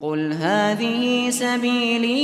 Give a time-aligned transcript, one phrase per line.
[0.00, 2.18] قل هذه سبيلي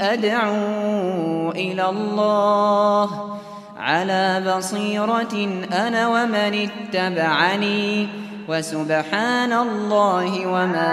[0.00, 3.38] أدعو إلى الله
[3.78, 8.08] على بصيرة أنا ومن اتبعني
[8.48, 10.92] وسبحان الله وما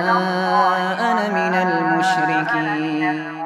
[0.99, 3.38] أنا من المشركين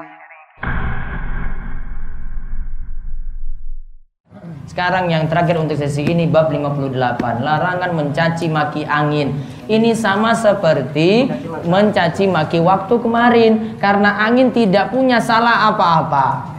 [4.73, 6.97] Sekarang yang terakhir untuk sesi ini bab 58
[7.45, 9.37] Larangan mencaci maki angin.
[9.69, 11.29] Ini sama seperti
[11.69, 13.77] mencaci maki waktu kemarin.
[13.77, 16.57] Karena angin tidak punya salah apa-apa.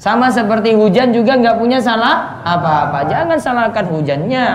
[0.00, 3.04] Sama seperti hujan juga nggak punya salah apa-apa.
[3.04, 4.46] Jangan salahkan hujannya.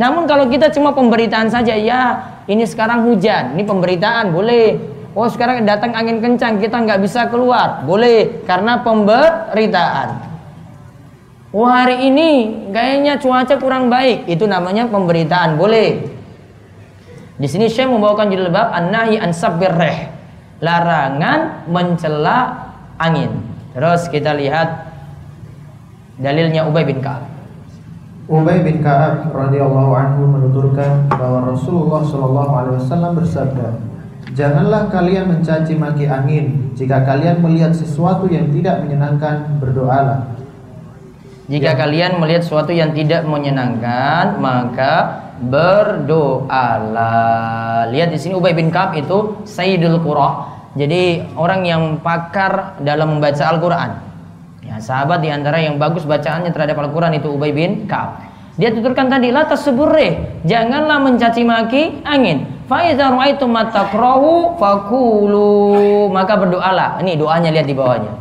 [0.00, 2.16] Namun kalau kita cuma pemberitaan saja Ya
[2.48, 3.60] ini sekarang hujan.
[3.60, 4.80] Ini pemberitaan boleh.
[5.12, 7.84] Oh sekarang datang angin kencang kita nggak bisa keluar.
[7.84, 10.29] Boleh karena pemberitaan
[11.50, 12.30] Wah hari ini
[12.70, 14.30] kayaknya cuaca kurang baik.
[14.30, 15.58] Itu namanya pemberitaan.
[15.58, 16.06] Boleh.
[17.40, 19.98] Di sini Syekh membawakan judul bab an-nahi an reh.
[20.62, 23.34] Larangan mencela angin.
[23.74, 24.92] Terus kita lihat
[26.20, 27.26] dalilnya Ubay bin Ka'ab.
[28.30, 33.68] Ubay bin Ka'ab radhiyallahu anhu menuturkan bahwa Rasulullah shallallahu alaihi wasallam bersabda,
[34.36, 36.70] Janganlah kalian mencaci maki angin.
[36.78, 40.39] Jika kalian melihat sesuatu yang tidak menyenangkan, berdoalah.
[41.50, 41.78] Jika ya.
[41.82, 47.10] kalian melihat sesuatu yang tidak menyenangkan, maka berdoalah.
[47.90, 50.46] Lihat di sini Ubay bin Ka'ab itu Sayyidul Qura.
[50.78, 53.98] Jadi orang yang pakar dalam membaca Al-Qur'an.
[54.62, 58.30] Ya, sahabat di antara yang bagus bacaannya terhadap Al-Qur'an itu Ubay bin Ka'ab.
[58.54, 62.46] Dia tuturkan tadi la tasburre, janganlah mencaci maki angin.
[62.70, 67.02] Fa idza ra'aitum matakrahu fakulu, maka berdoalah.
[67.02, 68.12] Ini doanya lihat di bawahnya.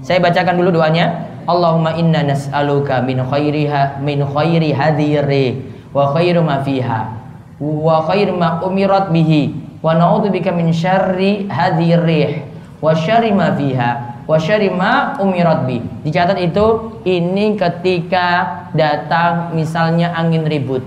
[0.00, 1.29] Saya bacakan dulu doanya.
[1.50, 5.58] Allahumma inna nas'aluka min khairiha min khairi hadhihi
[5.90, 7.10] wa khairu ma fiha
[7.58, 9.50] wa khairu ma umirat bihi
[9.82, 12.46] wa na'udzubika min syarri hadhihi
[12.78, 15.82] wa syarri ma fiha wa syarri ma umirat bi.
[16.06, 20.86] Dicatat itu ini ketika datang misalnya angin ribut.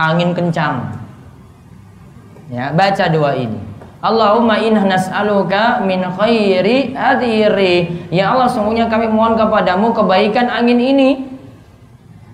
[0.00, 0.88] Angin kencang.
[2.48, 3.71] Ya, baca doa ini.
[4.02, 8.10] Allahumma inna nas'aluka min khairi hadhiri.
[8.10, 11.10] Ya Allah, sungguhnya kami mohon kepadamu kebaikan angin ini.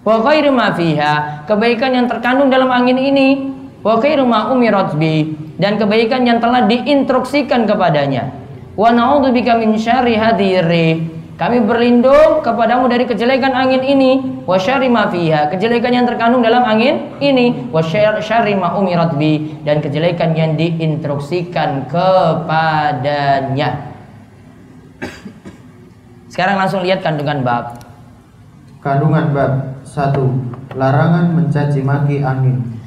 [0.00, 3.52] Wa khairu ma fiha, kebaikan yang terkandung dalam angin ini.
[3.84, 8.32] Wa khairu ma umirat bi, dan kebaikan yang telah diinstruksikan kepadanya.
[8.72, 15.06] Wa na'udzubika min syarri hadhiri kami berlindung kepadamu dari kejelekan angin ini, wa syarri ma
[15.06, 20.58] fiha, kejelekan yang terkandung dalam angin ini, wa syarri ma umirat bi dan kejelekan yang
[20.58, 23.86] diinstruksikan kepadanya.
[26.26, 27.86] Sekarang langsung lihat kandungan bab.
[28.82, 30.74] Kandungan bab 1.
[30.74, 32.82] Larangan mencaci maki angin.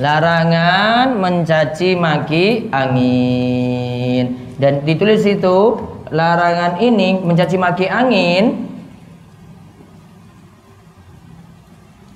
[0.00, 4.56] Larangan mencaci maki angin.
[4.56, 8.66] Dan ditulis itu larangan ini mencaci maki angin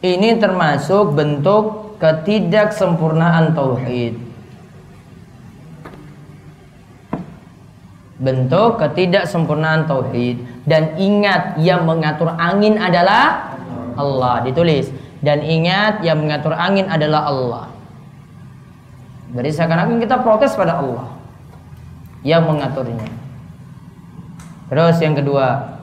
[0.05, 4.21] ini termasuk bentuk ketidaksempurnaan tauhid.
[8.21, 13.57] Bentuk ketidaksempurnaan tauhid dan ingat yang mengatur angin adalah
[13.97, 14.93] Allah ditulis
[15.25, 17.65] dan ingat yang mengatur angin adalah Allah.
[19.35, 21.11] Dari seakan-akan kita protes pada Allah
[22.23, 23.24] yang mengaturnya.
[24.73, 25.75] Terus yang kedua,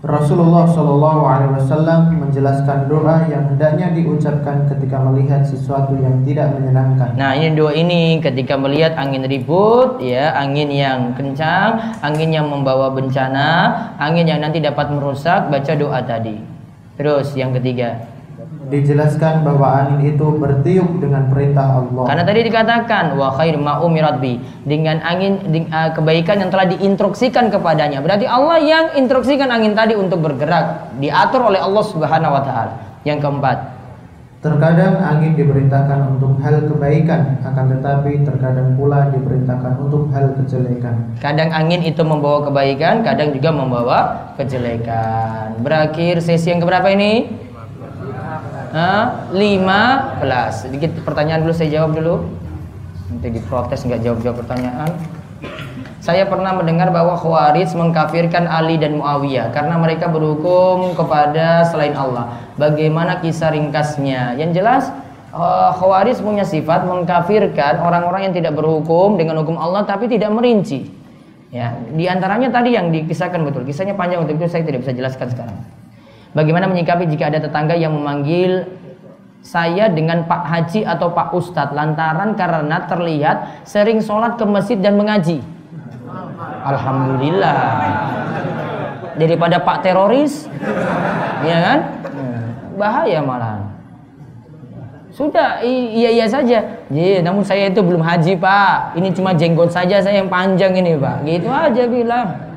[0.00, 7.20] Rasulullah Shallallahu Alaihi Wasallam menjelaskan doa yang hendaknya diucapkan ketika melihat sesuatu yang tidak menyenangkan.
[7.20, 12.88] Nah ini doa ini ketika melihat angin ribut, ya angin yang kencang, angin yang membawa
[12.96, 16.40] bencana, angin yang nanti dapat merusak, baca doa tadi.
[16.96, 18.09] Terus yang ketiga,
[18.70, 22.06] dijelaskan bahwa angin itu bertiup dengan perintah Allah.
[22.06, 26.70] Karena tadi dikatakan wa khair ma umirat bi dengan angin di, uh, kebaikan yang telah
[26.70, 27.98] diinstruksikan kepadanya.
[27.98, 32.72] Berarti Allah yang instruksikan angin tadi untuk bergerak, diatur oleh Allah Subhanahu wa taala.
[33.02, 33.80] Yang keempat,
[34.40, 41.12] Terkadang angin diperintahkan untuk hal kebaikan, akan tetapi terkadang pula diperintahkan untuk hal kejelekan.
[41.20, 43.98] Kadang angin itu membawa kebaikan, kadang juga membawa
[44.40, 45.60] kejelekan.
[45.60, 47.28] Berakhir sesi yang keberapa ini?
[49.34, 50.66] Lima belas.
[50.66, 52.14] Sedikit pertanyaan dulu saya jawab dulu.
[53.10, 54.90] Nanti diprotes nggak jawab-jawab pertanyaan.
[56.00, 62.40] Saya pernah mendengar bahwa Khawarij mengkafirkan Ali dan Muawiyah karena mereka berhukum kepada selain Allah.
[62.56, 64.40] Bagaimana kisah ringkasnya?
[64.40, 64.88] Yang jelas
[65.36, 70.88] uh, Khawarij punya sifat mengkafirkan orang-orang yang tidak berhukum dengan hukum Allah tapi tidak merinci.
[71.50, 73.66] Ya, di antaranya tadi yang dikisahkan betul.
[73.66, 75.58] Kisahnya panjang untuk itu saya tidak bisa jelaskan sekarang.
[76.30, 78.66] Bagaimana menyikapi jika ada tetangga yang memanggil
[79.40, 84.94] saya dengan Pak Haji atau Pak Ustadz lantaran karena terlihat sering sholat ke masjid dan
[85.00, 85.42] mengaji.
[86.62, 87.58] Alhamdulillah.
[89.16, 90.46] Daripada Pak teroris,
[91.44, 91.78] ya kan?
[92.78, 93.70] Bahaya malah.
[95.10, 96.62] Sudah, iya iya saja.
[96.88, 98.94] Iya, namun saya itu belum haji pak.
[98.96, 101.26] Ini cuma jenggot saja saya yang panjang ini pak.
[101.26, 102.49] Gitu aja bilang.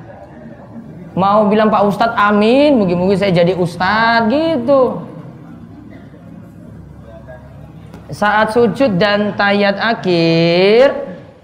[1.14, 5.14] Mau bilang Pak Ustadz amin, mungkin-mungkin saya jadi Ustadz gitu.
[8.14, 10.94] Saat sujud dan tayat akhir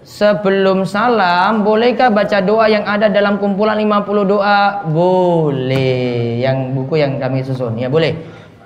[0.06, 4.86] Sebelum salam Bolehkah baca doa yang ada dalam kumpulan 50 doa?
[4.86, 8.14] Boleh Yang buku yang kami susun Ya boleh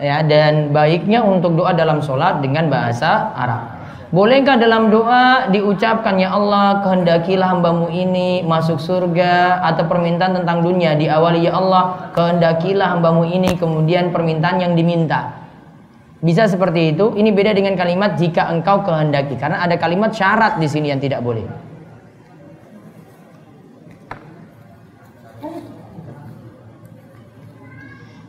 [0.03, 3.72] ya Dan baiknya untuk doa dalam sholat dengan bahasa Arab
[4.13, 10.93] Bolehkah dalam doa diucapkan Ya Allah kehendakilah hambamu ini masuk surga Atau permintaan tentang dunia
[10.93, 15.43] Diawali Ya Allah kehendakilah hambamu ini Kemudian permintaan yang diminta
[16.23, 17.11] bisa seperti itu.
[17.19, 21.19] Ini beda dengan kalimat jika engkau kehendaki karena ada kalimat syarat di sini yang tidak
[21.19, 21.43] boleh.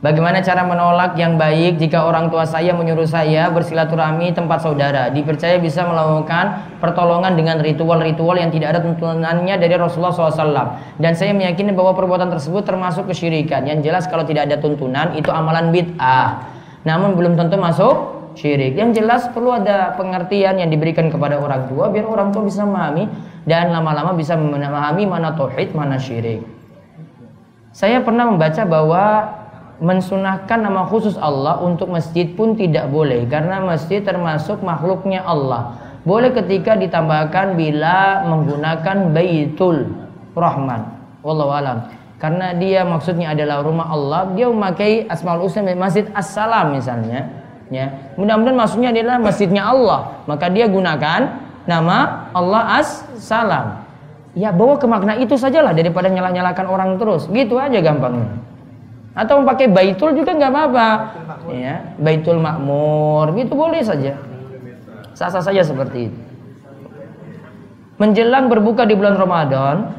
[0.05, 5.09] Bagaimana cara menolak yang baik jika orang tua saya menyuruh saya bersilaturahmi tempat saudara?
[5.09, 11.01] Dipercaya bisa melakukan pertolongan dengan ritual-ritual yang tidak ada tuntunannya dari Rasulullah SAW.
[11.01, 13.65] Dan saya meyakini bahwa perbuatan tersebut termasuk kesyirikan.
[13.65, 16.53] Yang jelas kalau tidak ada tuntunan itu amalan bid'ah
[16.85, 18.77] namun belum tentu masuk syirik.
[18.77, 23.09] Yang jelas perlu ada pengertian yang diberikan kepada orang tua biar orang tua bisa memahami
[23.49, 26.45] dan lama-lama bisa memahami mana tauhid, mana syirik.
[27.73, 29.03] Saya pernah membaca bahwa
[29.83, 35.79] mensunahkan nama khusus Allah untuk masjid pun tidak boleh karena masjid termasuk makhluknya Allah.
[36.05, 39.89] Boleh ketika ditambahkan bila menggunakan Baitul
[40.37, 40.85] Rahman.
[41.25, 41.79] Wallahu alam
[42.25, 47.29] karena dia maksudnya adalah rumah Allah, dia memakai Asmaul Husna Masjid As-Salam misalnya,
[47.69, 48.17] ya.
[48.17, 51.21] Mudah-mudahan maksudnya adalah masjidnya Allah, maka dia gunakan
[51.69, 53.83] nama Allah As-Salam.
[54.33, 58.41] Ya bawa ke makna itu sajalah daripada nyala-nyalakan orang terus, gitu aja gampangnya.
[59.15, 60.89] Atau memakai Baitul juga nggak apa-apa,
[61.55, 61.95] ya.
[62.03, 64.19] Baitul Makmur, gitu boleh saja.
[65.15, 66.19] Sasa saja seperti itu.
[67.95, 69.95] Menjelang berbuka di bulan Ramadan,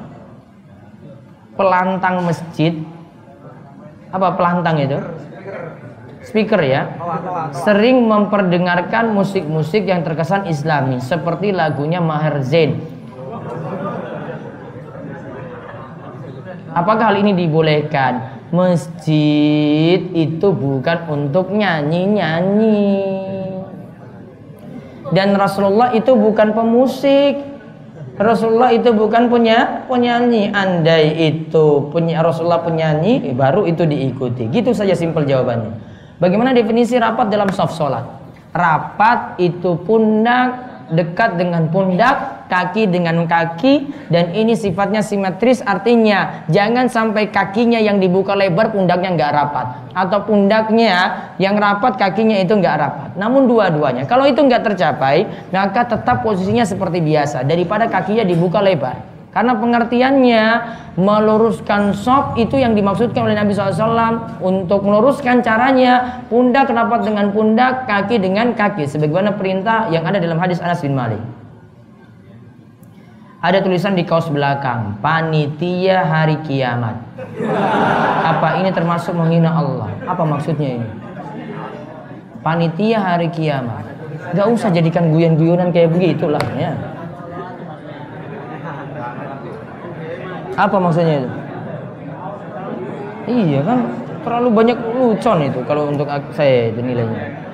[1.55, 2.75] pelantang masjid
[4.11, 4.99] apa pelantang itu
[6.23, 6.87] speaker ya
[7.63, 12.79] sering memperdengarkan musik-musik yang terkesan islami seperti lagunya Maher Zain
[16.75, 23.01] apakah hal ini dibolehkan masjid itu bukan untuk nyanyi-nyanyi
[25.13, 27.55] dan Rasulullah itu bukan pemusik
[28.15, 30.47] Rasulullah itu bukan punya penyanyi.
[30.55, 34.47] Andai itu punya Rasulullah penyanyi, eh, baru itu diikuti.
[34.47, 35.75] Gitu saja simpel jawabannya.
[36.15, 38.07] Bagaimana definisi rapat dalam soft sholat?
[38.55, 40.63] Rapat itu pundak
[40.95, 47.97] dekat dengan pundak, kaki dengan kaki dan ini sifatnya simetris artinya jangan sampai kakinya yang
[47.97, 53.09] dibuka lebar pundaknya nggak rapat atau pundaknya yang rapat kakinya itu nggak rapat.
[53.15, 55.25] Namun dua-duanya kalau itu nggak tercapai
[55.55, 59.15] maka tetap posisinya seperti biasa daripada kakinya dibuka lebar.
[59.35, 60.43] Karena pengertiannya
[60.95, 67.83] meluruskan sop itu yang dimaksudkan oleh Nabi SAW untuk meluruskan caranya pundak rapat dengan pundak,
[67.83, 68.87] kaki dengan kaki.
[68.87, 71.19] Sebagaimana perintah yang ada dalam hadis Anas bin Malik.
[73.45, 76.97] Ada tulisan di kaos belakang, panitia hari kiamat.
[78.25, 79.85] Apa ini termasuk menghina Allah?
[80.09, 80.89] Apa maksudnya ini?
[82.41, 83.85] Panitia hari kiamat.
[84.33, 86.73] Gak usah jadikan guyon-guyonan kayak begitulah ya.
[90.57, 91.29] Apa maksudnya itu?
[93.29, 93.79] Iya kan
[94.25, 97.44] terlalu banyak lucon itu kalau untuk saya itu nilainya.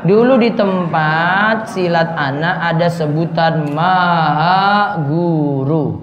[0.00, 6.00] Dulu di tempat silat anak ada sebutan maha guru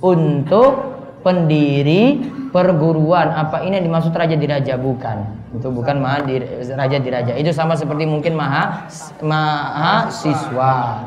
[0.00, 0.72] untuk
[1.20, 3.36] pendiri perguruan.
[3.36, 4.80] Apa ini yang dimaksud raja diraja?
[4.80, 5.16] Bukan.
[5.60, 6.40] Itu bukan maha di,
[6.72, 7.32] raja diraja.
[7.36, 8.88] Itu sama seperti mungkin maha
[9.20, 11.04] maha siswa.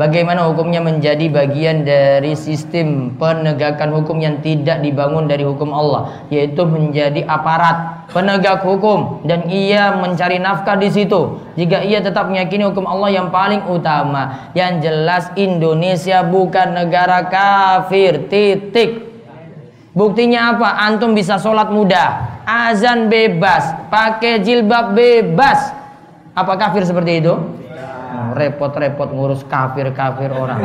[0.00, 6.64] Bagaimana hukumnya menjadi bagian dari sistem penegakan hukum yang tidak dibangun dari hukum Allah, yaitu
[6.64, 11.44] menjadi aparat penegak hukum dan ia mencari nafkah di situ.
[11.52, 18.24] Jika ia tetap meyakini hukum Allah yang paling utama, yang jelas Indonesia bukan negara kafir.
[18.32, 19.04] Titik.
[19.92, 20.80] Buktinya apa?
[20.80, 25.76] Antum bisa sholat mudah, azan bebas, pakai jilbab bebas.
[26.32, 27.59] Apa kafir seperti itu?
[28.34, 30.60] Repot-repot ngurus kafir-kafir orang.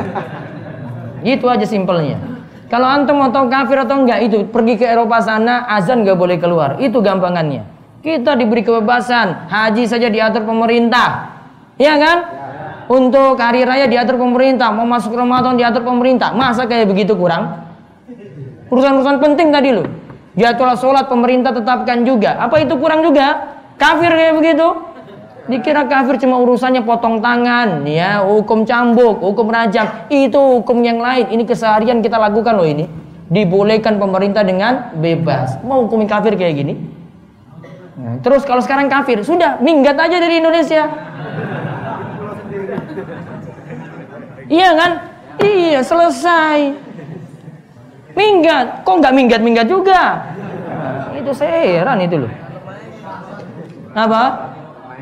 [1.26, 2.22] Itu aja simpelnya.
[2.66, 6.38] Kalau antum mau tahu kafir atau enggak itu pergi ke Eropa sana azan nggak boleh
[6.42, 6.82] keluar.
[6.82, 7.66] Itu gampangannya.
[8.06, 11.34] Kita diberi kebebasan, haji saja diatur pemerintah.
[11.82, 12.18] Iya kan?
[12.86, 16.30] Untuk hari raya diatur pemerintah, mau masuk Ramadan diatur pemerintah.
[16.38, 17.66] Masa kayak begitu kurang?
[18.70, 19.90] Urusan-urusan penting tadi loh.
[20.38, 22.38] Jadwal sholat pemerintah tetapkan juga.
[22.38, 23.58] Apa itu kurang juga?
[23.82, 24.68] Kafir kayak begitu?
[25.46, 30.10] Dikira kafir cuma urusannya potong tangan, ya, hukum cambuk, hukum rajam.
[30.10, 31.30] Itu hukum yang lain.
[31.30, 32.90] Ini keseharian kita lakukan loh ini.
[33.30, 35.62] Dibolehkan pemerintah dengan bebas.
[35.62, 36.74] Mau hukum kafir kayak gini?
[37.96, 40.90] Nah, terus kalau sekarang kafir, sudah minggat aja dari Indonesia.
[44.50, 44.92] Iya kan?
[45.46, 46.58] Iya, selesai.
[48.18, 48.82] Minggat.
[48.82, 50.26] Kok nggak minggat-minggat juga?
[51.14, 52.34] Itu saya heran itu loh.
[53.94, 54.55] Apa?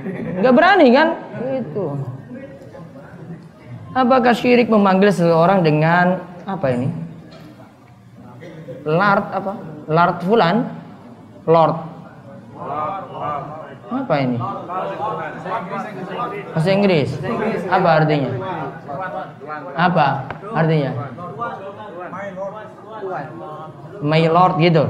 [0.04, 1.08] Nggak berani kan?
[1.64, 1.86] Itu.
[3.94, 6.90] Apakah syirik memanggil seseorang dengan apa ini?
[8.84, 9.54] Lord apa?
[9.88, 10.56] Lord fulan?
[11.48, 11.78] Lord.
[13.94, 14.38] Apa ini?
[16.52, 17.10] Bahasa Inggris.
[17.70, 18.32] Apa artinya?
[19.78, 20.08] Apa
[20.52, 20.92] artinya?
[24.04, 24.84] My Lord gitu.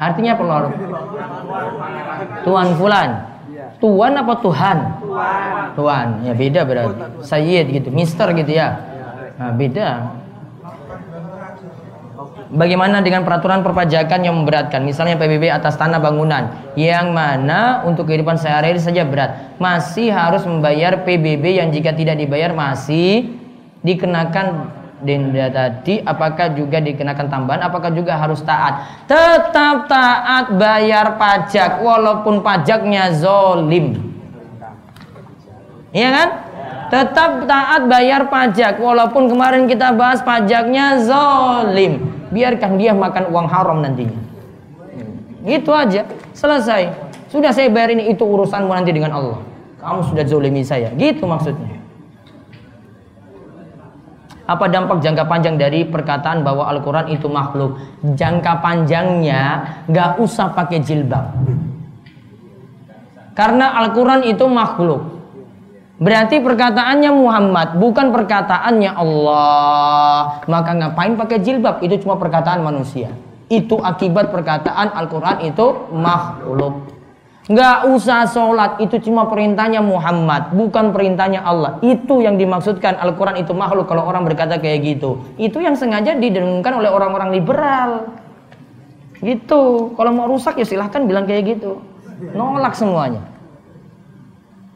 [0.00, 0.44] Artinya apa?
[2.42, 3.33] Tuan fulan.
[3.82, 4.78] Tuan apa Tuhan?
[5.74, 6.08] Tuan.
[6.24, 7.24] Ya beda berarti.
[7.24, 8.80] Sayyid gitu, Mister gitu ya.
[9.34, 9.88] Nah, beda.
[12.54, 14.86] Bagaimana dengan peraturan perpajakan yang memberatkan?
[14.86, 19.58] Misalnya PBB atas tanah bangunan yang mana untuk kehidupan sehari-hari saja berat.
[19.58, 23.34] Masih harus membayar PBB yang jika tidak dibayar masih
[23.82, 24.70] dikenakan
[25.04, 27.62] denda tadi apakah juga dikenakan tambahan?
[27.68, 29.04] Apakah juga harus taat?
[29.04, 34.00] Tetap taat bayar pajak walaupun pajaknya zolim.
[35.94, 36.28] Iya kan?
[36.88, 42.10] Tetap taat bayar pajak walaupun kemarin kita bahas pajaknya zolim.
[42.32, 44.18] Biarkan dia makan uang haram nantinya.
[45.44, 46.90] Itu aja selesai.
[47.28, 49.38] Sudah saya bayar ini itu urusanmu nanti dengan Allah.
[49.78, 50.88] Kamu sudah zolimi saya.
[50.96, 51.73] Gitu maksudnya
[54.44, 57.80] apa dampak jangka panjang dari perkataan bahwa Al-Quran itu makhluk?
[58.14, 59.42] Jangka panjangnya
[59.88, 61.32] nggak usah pakai jilbab.
[63.34, 65.02] Karena Al-Quran itu makhluk.
[65.98, 70.42] Berarti perkataannya Muhammad, bukan perkataannya Allah.
[70.46, 71.82] Maka ngapain pakai jilbab?
[71.82, 73.10] Itu cuma perkataan manusia.
[73.50, 76.93] Itu akibat perkataan Al-Quran itu makhluk.
[77.44, 81.76] Nggak usah sholat, itu cuma perintahnya Muhammad, bukan perintahnya Allah.
[81.84, 85.20] Itu yang dimaksudkan Al-Quran itu makhluk kalau orang berkata kayak gitu.
[85.36, 88.08] Itu yang sengaja didengungkan oleh orang-orang liberal.
[89.20, 89.92] Gitu.
[89.92, 91.84] Kalau mau rusak ya silahkan bilang kayak gitu.
[92.32, 93.20] Nolak semuanya.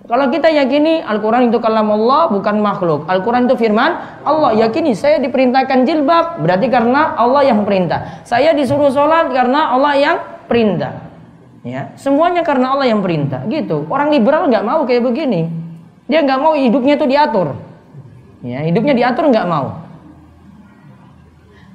[0.04, 3.08] Kalau kita yakini Al-Quran itu kalam Allah bukan makhluk.
[3.08, 4.52] Al-Quran itu firman Allah.
[4.56, 6.44] Yakini saya diperintahkan jilbab.
[6.44, 8.20] Berarti karena Allah yang perintah.
[8.28, 11.07] Saya disuruh sholat karena Allah yang perintah.
[11.68, 13.44] Ya, semuanya karena Allah yang perintah.
[13.44, 13.84] Gitu.
[13.92, 15.52] Orang liberal nggak mau kayak begini.
[16.08, 17.52] Dia nggak mau hidupnya itu diatur.
[18.40, 19.84] Ya, hidupnya diatur nggak mau.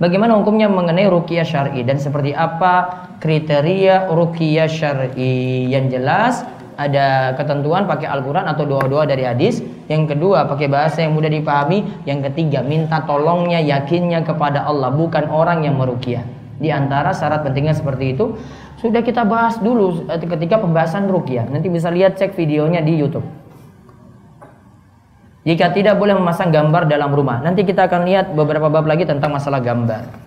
[0.01, 5.69] Bagaimana hukumnya mengenai ruqyah syar'i dan seperti apa kriteria ruqyah syar'i?
[5.69, 6.41] Yang jelas
[6.73, 9.61] ada ketentuan pakai Al-Quran atau doa-doa dari hadis.
[9.85, 11.85] Yang kedua pakai bahasa yang mudah dipahami.
[12.09, 16.42] Yang ketiga minta tolongnya yakinnya kepada Allah bukan orang yang meruqyah.
[16.61, 18.37] Di antara syarat pentingnya seperti itu
[18.77, 21.47] sudah kita bahas dulu eh, ketika pembahasan rukyah.
[21.47, 23.25] Nanti bisa lihat cek videonya di YouTube.
[25.43, 27.43] Jika tidak boleh memasang gambar dalam rumah.
[27.43, 30.23] Nanti kita akan lihat beberapa bab lagi tentang masalah gambar.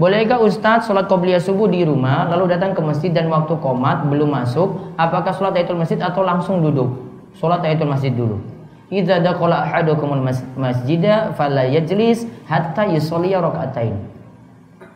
[0.00, 4.34] Bolehkah Ustadz sholat qobliyah subuh di rumah lalu datang ke masjid dan waktu komat belum
[4.34, 6.90] masuk apakah sholat tahiyatul masjid atau langsung duduk?
[7.36, 8.40] Sholat tahiyatul masjid dulu.
[8.88, 10.24] Idza dakhala ahadukumul
[10.56, 13.94] masjida fala yajlis hatta yusolliya rakaatain.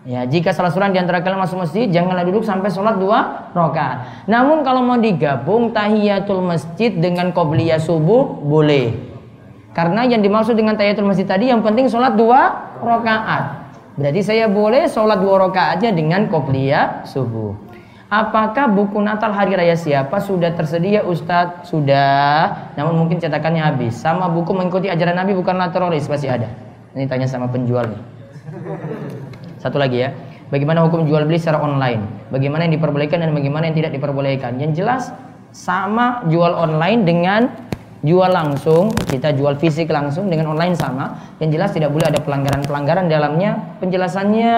[0.07, 4.31] Ya, jika salah seorang di antara kalian masuk masjid, janganlah duduk sampai sholat dua rakaat.
[4.31, 8.95] Namun kalau mau digabung tahiyatul masjid dengan qobliyah subuh boleh.
[9.75, 13.67] Karena yang dimaksud dengan tahiyatul masjid tadi yang penting sholat dua rakaat.
[13.99, 17.59] Berarti saya boleh sholat dua rakaatnya dengan qobliyah subuh.
[18.07, 21.67] Apakah buku Natal Hari Raya siapa sudah tersedia Ustadz?
[21.67, 23.99] Sudah, namun mungkin cetakannya habis.
[23.99, 26.47] Sama buku mengikuti ajaran Nabi bukanlah teroris pasti ada.
[26.95, 28.03] Ini tanya sama penjual nih.
[29.67, 30.15] Satu lagi ya.
[30.47, 32.31] Bagaimana hukum jual beli secara online?
[32.31, 34.63] Bagaimana yang diperbolehkan dan bagaimana yang tidak diperbolehkan?
[34.63, 35.03] Yang jelas
[35.51, 37.51] sama jual online dengan
[38.07, 41.35] jual langsung, kita jual fisik langsung dengan online sama.
[41.43, 43.59] Yang jelas tidak boleh ada pelanggaran-pelanggaran dalamnya.
[43.83, 44.53] Penjelasannya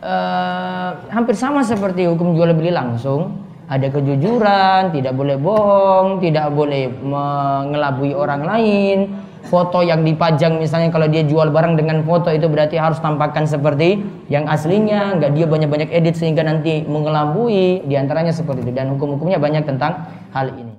[0.00, 3.44] eh, hampir sama seperti hukum jual beli langsung.
[3.68, 11.06] Ada kejujuran, tidak boleh bohong, tidak boleh mengelabui orang lain, foto yang dipajang misalnya kalau
[11.06, 15.90] dia jual barang dengan foto itu berarti harus tampakkan seperti yang aslinya nggak dia banyak-banyak
[15.94, 18.72] edit sehingga nanti mengelabui di antaranya seperti itu.
[18.74, 20.74] Dan hukum-hukumnya banyak tentang hal ini.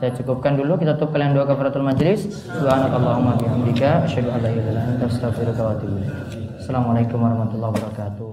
[0.00, 2.48] Kita cukupkan dulu kita tutup kalian dua kafaratul majlis.
[2.48, 6.00] Subhanakallahumma bihamdika asyhadu an la ilaha illa anta astaghfiruka wa atubu
[6.70, 8.30] assalamualaikum warahmatullahi wabarakatuh